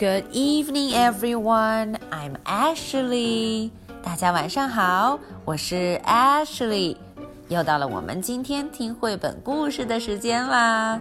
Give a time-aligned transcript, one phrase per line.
[0.00, 1.98] Good evening, everyone.
[2.10, 3.70] I'm Ashley.
[4.02, 6.96] 大家晚上好，我是 Ashley。
[7.48, 10.98] 又到了我们今天听绘本故事的时间啦。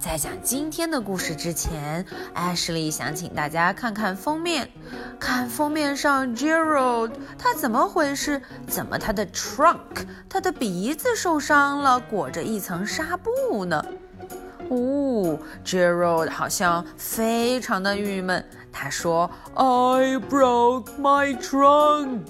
[0.00, 4.68] 在讲今天的故事之前，Ashley 想请大家看看封面，
[5.20, 8.42] 看封面上 Gerald 他怎么回事？
[8.66, 13.84] 怎么他的 trunk 他的鼻子受伤了，裹着一层纱布呢？
[14.68, 18.44] 哦，Gerald 好像非常的郁闷。
[18.72, 22.20] 他说：“I broke my trunk.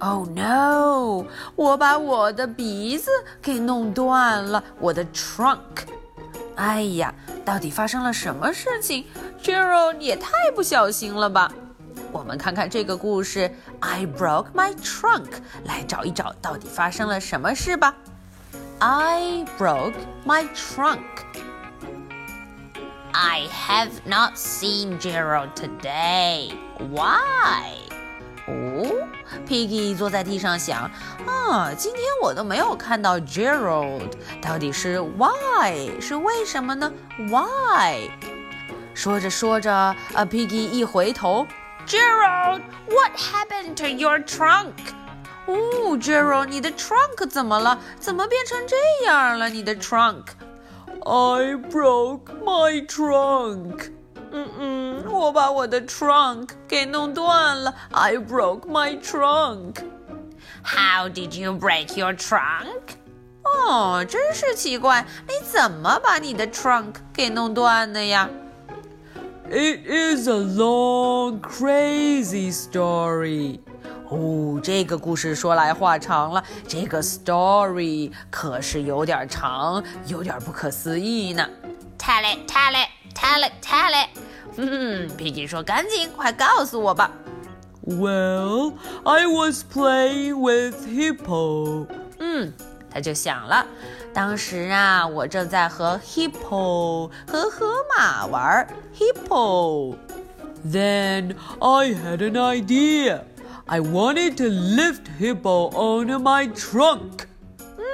[0.00, 1.24] Oh no！
[1.56, 3.10] 我把我的鼻子
[3.40, 5.58] 给弄断了，我的 trunk。”
[6.56, 9.06] 哎呀，到底发生了什么事情
[9.42, 11.50] ？Gerald 也太不小心了吧！
[12.12, 15.28] 我们看看这个故事，I broke my trunk，
[15.64, 17.94] 来找一找到底发生了什么事吧。
[18.80, 19.94] I broke
[20.26, 20.98] my trunk.
[23.13, 26.51] I have not seen Gerald today.
[26.91, 27.73] Why?
[28.47, 29.07] 哦，
[29.45, 30.89] Piggy 坐在地上想，
[31.25, 36.91] 啊，今天我都没有看到 Gerald，到底是 why 是为什么呢？
[37.29, 38.09] Why？
[38.93, 41.45] 说着说着，啊，Piggy 一回头，
[41.85, 44.73] Gerald，what happened to your trunk？
[45.45, 47.79] 哦，Gerald，你的 trunk 怎么了？
[47.99, 49.49] 怎么变成这样了？
[49.49, 49.75] 你的
[51.01, 53.91] trunk？I broke my trunk。
[54.31, 57.73] 嗯嗯，我把我的 trunk 给弄断了。
[57.91, 59.75] I broke my trunk.
[60.63, 62.97] How did you break your trunk?
[63.43, 68.29] 哦，真是奇怪，你怎么把你的 trunk 给弄断的呀？
[69.49, 73.61] It is a long, crazy story.
[74.11, 76.43] 哦，这个故事说来话长了。
[76.67, 81.47] 这个 story 可是有点长，有点不可思议呢。
[81.97, 82.89] Tell it, tell it.
[83.13, 84.07] Tell it, tell it。
[84.57, 87.11] 嗯，皮吉说：“赶紧，快告诉我吧。”
[87.85, 88.73] Well,
[89.03, 91.87] I was playing with Hippo。
[92.19, 92.53] 嗯，
[92.91, 93.65] 他就想了，
[94.13, 98.67] 当时啊，我正在和 Hippo 和河马玩
[98.97, 103.21] Hippo。Then I had an idea.
[103.66, 107.26] I wanted to lift Hippo onto my trunk.
[107.78, 107.84] 嗯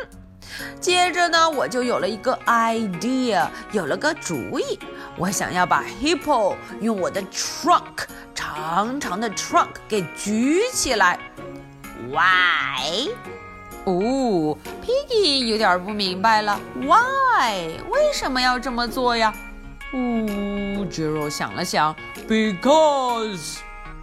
[0.80, 4.78] 接着呢，我就有了一个 idea，有了个主意。
[5.16, 11.18] 我想要把 Hippo 用我的 trunk 长长的 trunk 给举起来。
[12.10, 13.10] Why？
[13.84, 16.60] 哦，Piggy 有点不明白了。
[16.76, 17.78] Why？
[17.90, 19.32] 为什么要这么做呀？
[19.92, 19.98] 哦
[20.90, 21.94] ，Jero 想了想
[22.28, 23.58] ，Because，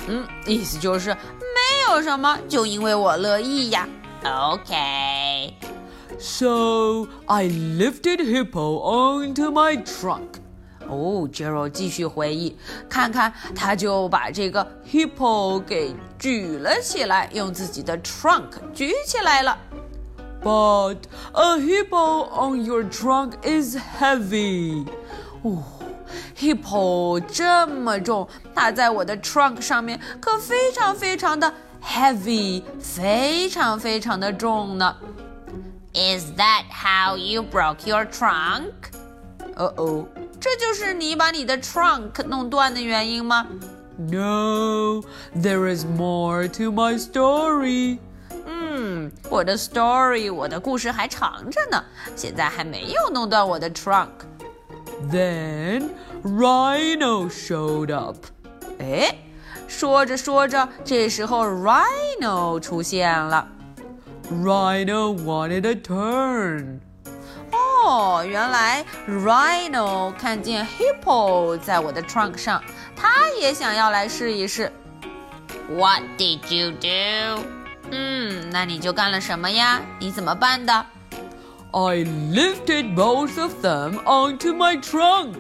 [0.08, 1.55] 嗯，意思就是没
[1.91, 3.89] 有什么，就因为我乐意呀。
[4.25, 10.41] OK。So I lifted Hippo onto my trunk.
[10.89, 12.57] 哦，Gerald 继续回忆，
[12.89, 19.57] 看看他就把这个 Hippo 给举了起来，用自己的 trunk 举起来了。
[20.43, 20.97] But
[21.33, 24.87] a hippo on your trunk is heavy.
[25.43, 25.63] 哦，
[26.37, 31.53] Hippo 这么重，它在我的 trunk 上面可非常非常的
[31.85, 34.97] heavy，非常非常的重呢。
[35.93, 38.73] Is that how you broke your trunk?
[39.57, 40.07] 哦哦，
[40.39, 43.47] 这就是你把你的 trunk 弄断的原因吗？
[43.99, 45.03] No,
[45.37, 47.99] there is more to my story.
[48.47, 51.85] 嗯，我的 story，我的故事还长着呢，
[52.17, 55.91] 现在还没有弄断我的 trunk。Then
[56.23, 58.17] Rhino showed up.
[58.79, 59.15] 哎，
[59.68, 63.48] 说着说着，这时候 Rhino 出现了。
[64.32, 66.80] Rhino wanted a turn.
[67.52, 72.64] 哦，原来 Rhino 看见 Hippo 在我的 trunk 上，
[72.96, 74.72] 他也想要来试一试。
[75.70, 77.44] What did you do？
[77.92, 79.82] 嗯，那你就干了什么呀？
[80.00, 80.74] 你怎么办的
[81.72, 85.36] ？I lifted both of them onto my trunk.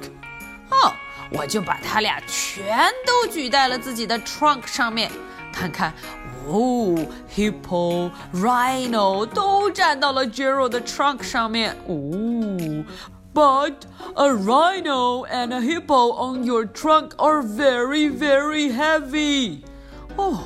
[0.70, 0.94] 哦，
[1.31, 5.11] 我就把他俩全都举在了自己的 trunk 上面，
[5.53, 5.93] 看看。
[6.49, 6.97] 哦，
[7.35, 11.77] Hippo、Rhino 都站到了 Gerald 的 trunk 上面。
[11.87, 12.85] 哦，
[13.33, 13.75] But
[14.17, 19.61] a rhino and a hippo on your trunk are very, very heavy.
[20.17, 20.41] 哦，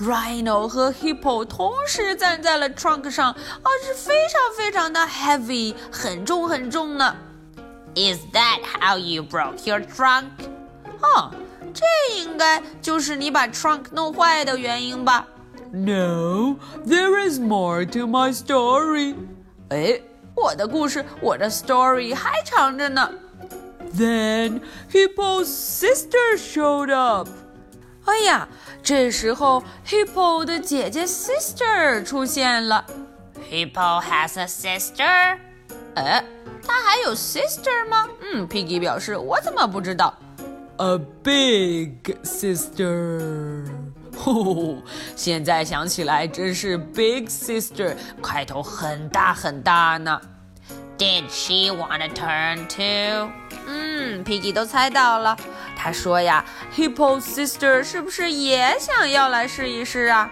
[0.00, 7.14] Rhino 和 Hippo 同时站在了 trunk 上，啊，是非常非常的 heavy，很重很重呢。
[7.98, 10.30] Is that how you broke your trunk?
[11.00, 11.30] 哦，
[11.72, 11.84] 这
[12.16, 15.26] 应该就是你把 trunk 弄坏的原因吧。
[15.70, 19.14] No, there is more to my story.
[19.70, 20.00] 哎，
[20.34, 23.10] 我的故事，我的 story 还长着呢。
[23.96, 24.60] Then
[24.90, 27.28] Hippo's sister showed up.
[28.04, 28.48] 哎呀，
[28.82, 32.84] 这时候 Hippo 的姐姐 sister 出现了。
[33.50, 35.38] Hippo has a sister.
[35.94, 36.24] 哎，
[36.68, 38.08] 他还有 sister 吗？
[38.20, 40.14] 嗯，Piggy 表示我怎么不知道？
[40.78, 43.64] A big sister.
[44.24, 44.82] 哦，
[45.16, 50.20] 现在想起来真是 big sister，块头很大很大呢。
[50.96, 53.30] Did she want to turn too?
[53.66, 55.36] 嗯，Piggy 都猜到了。
[55.76, 56.44] 他说呀，
[56.74, 60.30] Hippo sister 是不是也想要来试一试啊？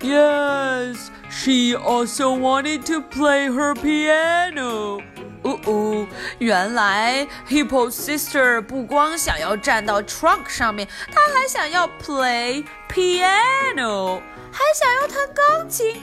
[0.00, 5.00] Yes, she also wanted to play her piano.
[5.42, 6.06] 哦哦，
[6.38, 14.20] 原来 Hippo sister 不光想要站到 trunk 上面，她还想要 play piano，
[14.50, 16.02] 还想要弹钢琴。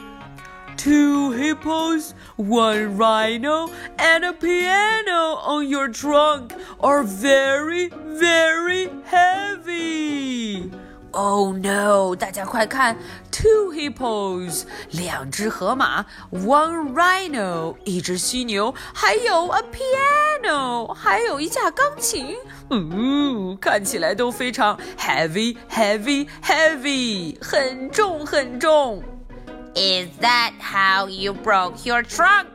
[0.77, 10.71] Two hippos, one rhino, and a piano on your trunk are very, very heavy.
[11.15, 12.15] Oh no！
[12.15, 12.95] 大家快看，
[13.29, 22.37] two hippos，两只河马，one rhino，一只犀牛，还有 a piano，还有一架钢琴。
[22.69, 29.03] 嗯，看起来都非常 heavy，heavy，heavy，很重很重。
[29.75, 32.45] Is that how you broke your trunk?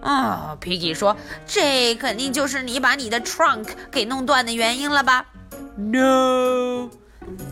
[0.00, 1.16] 啊、皮 Piggy 说，
[1.46, 5.26] 这肯定就是你把你的 trunk 给弄断的原因了吧？
[5.76, 6.90] No.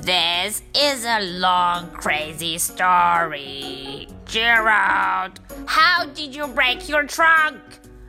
[0.00, 4.08] This is a long, crazy story.
[4.25, 7.58] Gerald, how did you break your trunk?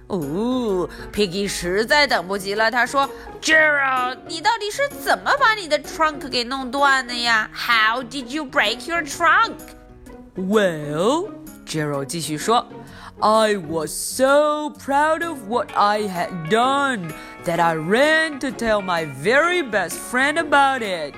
[0.07, 9.55] 哦，Piggy 实在等不及了，他说：“Gerald，你到底是怎么把你的 trunk 给弄断的呀 How did you break your trunk?
[10.35, 11.31] Well,
[11.65, 12.65] ？”Gerald 继续说
[13.19, 17.11] I was so proud of what I had done
[17.43, 21.13] that I ran to tell my very best friend about it.：“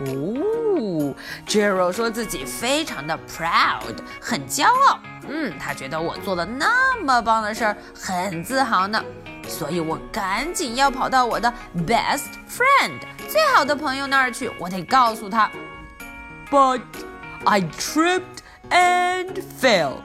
[0.00, 1.14] 哦
[1.46, 4.98] ，Gerald 说自己非常的 proud，很骄傲。
[5.28, 9.02] 嗯，他觉得我做了那么棒的事儿，很自豪呢。
[9.46, 11.52] 所以我赶紧要跑到我的
[11.86, 15.50] best friend 最好的朋友那儿去，我得告诉他。
[16.50, 16.82] But
[17.44, 18.38] I tripped
[18.70, 19.96] and fell.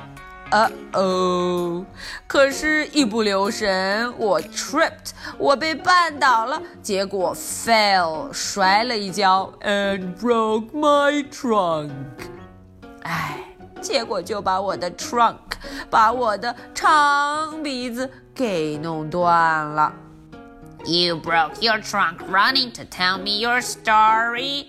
[0.50, 1.86] 呃哦，
[2.26, 11.90] 可是，一不留神，我 tripped，我被绊倒了，结果 fell，摔了一跤， and broke my trunk.
[13.02, 13.44] 哎，
[13.80, 15.36] 结果就把我的 trunk，
[15.88, 19.92] 把我的长鼻子给弄断了。
[20.84, 24.66] You broke your trunk running to tell me your story.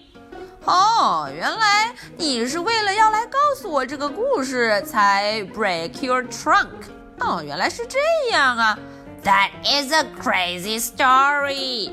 [0.66, 6.66] 哦，原来你是为了要来告诉我这个故事才 break your trunk。
[7.20, 7.98] 哦，原来是这
[8.32, 8.76] 样啊。
[9.22, 11.92] That is a crazy story.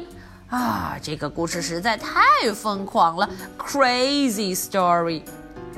[0.50, 3.30] 啊，这个故事实在太疯狂了
[3.60, 5.22] ，crazy story。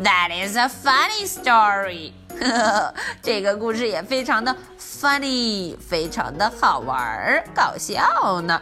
[0.01, 2.11] That is a funny story.
[2.39, 8.61] 呵呵，这个故事也非常的 funny，非常的好玩儿，搞笑呢。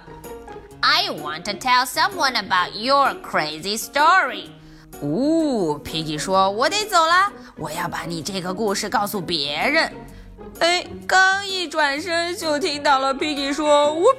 [0.85, 4.49] I want to tell someone about your crazy story.
[4.99, 9.93] 哦，Piggy 说：“我得走了，我要把你这个故事告诉别人。”
[10.59, 14.17] 哎，刚一转身就听到了 Piggy 说：“Whoop！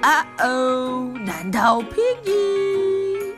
[0.00, 3.34] 啊哦，难道 Piggy？”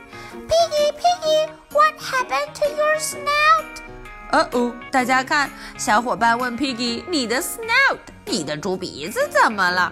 [0.47, 3.81] Piggy, Piggy, what happened to your snout?
[4.31, 5.49] 哦哦，大家看，
[5.79, 9.91] 小伙伴问 Piggy：“ 你的 snout，你的猪鼻子怎么了？”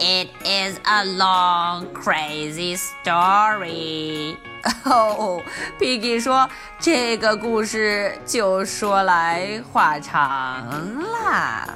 [0.00, 4.36] It is a long, crazy story.
[4.84, 5.42] 哦，
[5.78, 6.48] Piggy 说
[6.78, 11.68] 这个故事就说来话长啦。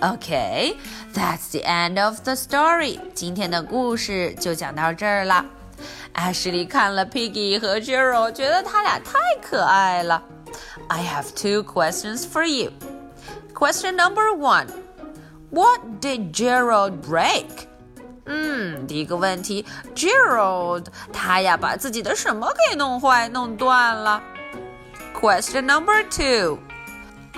[0.00, 0.76] Okay,
[1.14, 3.00] that's the end of the story.
[3.14, 5.44] 今天的故事就讲到这儿啦。
[6.14, 10.22] Ashley 看了 Piggy 和 Gerald，觉得他俩太可爱了。
[10.88, 12.72] I have two questions for you.
[13.54, 14.66] Question number one.
[15.50, 17.46] What did Gerald break?
[18.26, 24.22] 嗯，第一个问题，Gerald 他呀把自己的什么给弄坏、弄断了？
[25.14, 26.58] Question number two.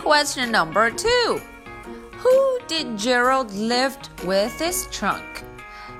[0.03, 1.39] Question number two.
[2.23, 5.45] Who did Gerald lift with his trunk?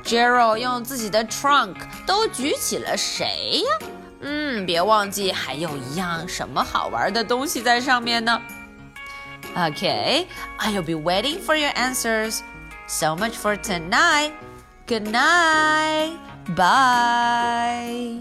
[0.03, 3.87] Gerald 用自己的 trunk 都举起了谁呀？
[4.21, 8.41] 嗯，别忘记还有一样什么好玩的东西在上面呢。
[9.56, 10.28] Okay,
[10.60, 12.42] I'll be waiting for your answers.
[12.88, 14.34] So much for tonight.
[14.88, 16.18] Good night.
[16.56, 18.20] Bye.